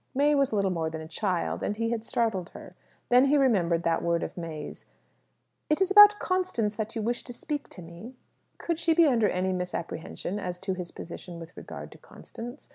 May 0.15 0.33
was 0.33 0.51
little 0.51 0.71
more 0.71 0.89
than 0.89 1.01
a 1.01 1.07
child, 1.07 1.61
and 1.61 1.75
he 1.77 1.91
had 1.91 2.03
startled 2.03 2.49
her. 2.55 2.73
Then 3.09 3.25
he 3.25 3.37
remembered 3.37 3.83
that 3.83 4.01
word 4.01 4.23
of 4.23 4.35
May's, 4.35 4.87
"It 5.69 5.79
is 5.79 5.91
about 5.91 6.17
Constance 6.17 6.75
you 6.95 7.03
wish 7.03 7.23
to 7.23 7.31
speak 7.33 7.69
to 7.69 7.83
me." 7.83 8.15
Could 8.57 8.79
she 8.79 8.95
be 8.95 9.05
under 9.05 9.29
any 9.29 9.53
misapprehension 9.53 10.39
as 10.39 10.57
to 10.61 10.73
his 10.73 10.89
position 10.89 11.39
with 11.39 11.55
regard 11.55 11.91
to 11.91 11.99
Constance? 11.99 12.69